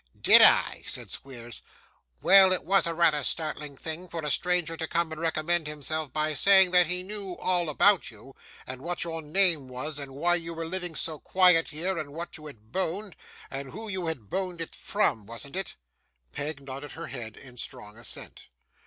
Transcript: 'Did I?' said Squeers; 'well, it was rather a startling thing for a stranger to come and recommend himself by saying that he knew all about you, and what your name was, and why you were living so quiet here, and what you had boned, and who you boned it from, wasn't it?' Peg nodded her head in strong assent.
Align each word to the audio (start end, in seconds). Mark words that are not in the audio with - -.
'Did 0.19 0.41
I?' 0.41 0.83
said 0.87 1.11
Squeers; 1.11 1.61
'well, 2.23 2.51
it 2.53 2.63
was 2.63 2.87
rather 2.87 3.19
a 3.19 3.23
startling 3.23 3.77
thing 3.77 4.07
for 4.07 4.25
a 4.25 4.31
stranger 4.31 4.75
to 4.75 4.87
come 4.87 5.11
and 5.11 5.21
recommend 5.21 5.67
himself 5.67 6.11
by 6.11 6.33
saying 6.33 6.71
that 6.71 6.87
he 6.87 7.03
knew 7.03 7.35
all 7.37 7.69
about 7.69 8.09
you, 8.09 8.35
and 8.65 8.81
what 8.81 9.03
your 9.03 9.21
name 9.21 9.67
was, 9.67 9.99
and 9.99 10.15
why 10.15 10.33
you 10.33 10.55
were 10.55 10.65
living 10.65 10.95
so 10.95 11.19
quiet 11.19 11.67
here, 11.67 11.99
and 11.99 12.13
what 12.13 12.35
you 12.35 12.47
had 12.47 12.71
boned, 12.71 13.15
and 13.51 13.73
who 13.73 13.87
you 13.87 14.11
boned 14.15 14.59
it 14.59 14.73
from, 14.73 15.27
wasn't 15.27 15.55
it?' 15.55 15.75
Peg 16.33 16.63
nodded 16.63 16.93
her 16.93 17.05
head 17.05 17.37
in 17.37 17.55
strong 17.57 17.95
assent. 17.95 18.47